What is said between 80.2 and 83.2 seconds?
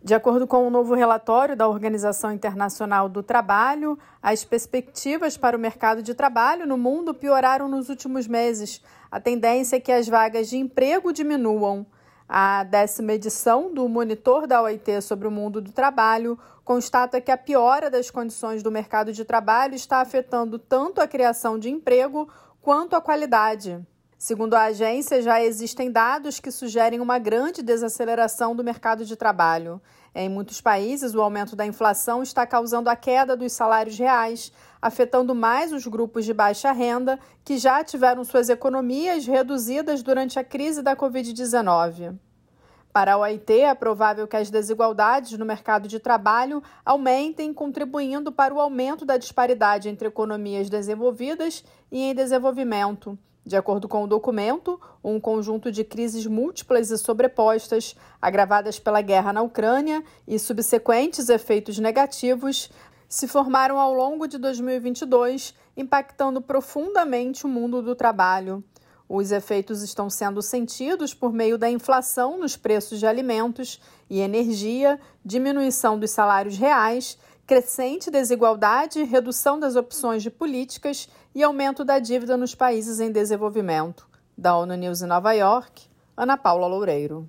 de políticas e aumento da dívida nos países em